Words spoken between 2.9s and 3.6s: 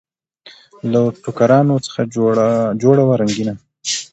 وه رنګینه